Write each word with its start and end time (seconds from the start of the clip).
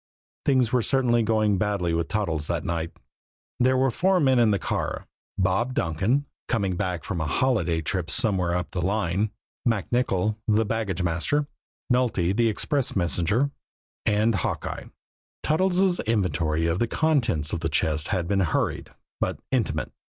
Things 0.45 0.73
were 0.73 0.81
certainly 0.81 1.21
going 1.21 1.59
badly 1.59 1.93
with 1.93 2.07
Toddles 2.07 2.47
that 2.47 2.63
night. 2.65 2.89
There 3.59 3.77
were 3.77 3.91
four 3.91 4.19
men 4.19 4.39
in 4.39 4.49
the 4.49 4.57
car: 4.57 5.05
Bob 5.37 5.75
Donkin, 5.75 6.25
coming 6.47 6.75
back 6.75 7.03
from 7.03 7.21
a 7.21 7.27
holiday 7.27 7.81
trip 7.83 8.09
somewhere 8.09 8.55
up 8.55 8.71
the 8.71 8.81
line; 8.81 9.29
MacNicoll, 9.63 10.37
the 10.47 10.65
baggage 10.65 11.03
master; 11.03 11.45
Nulty, 11.93 12.33
the 12.35 12.49
express 12.49 12.95
messenger 12.95 13.51
and 14.03 14.33
Hawkeye. 14.33 14.85
Toddles' 15.43 15.99
inventory 15.99 16.65
of 16.65 16.79
the 16.79 16.87
contents 16.87 17.53
of 17.53 17.59
the 17.59 17.69
chest 17.69 18.07
had 18.07 18.27
been 18.27 18.39
hurried 18.39 18.89
but 19.19 19.39
intimate. 19.51 19.91